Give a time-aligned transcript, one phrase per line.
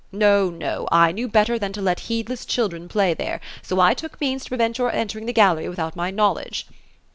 [0.11, 4.19] No, no; I knew better than to let heedless children play there; so I took
[4.19, 6.65] means to pre vent your entering the gallery without my knowledge."